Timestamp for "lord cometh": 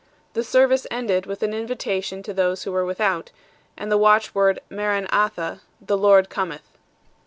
5.95-6.65